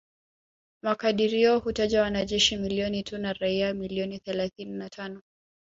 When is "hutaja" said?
1.59-2.01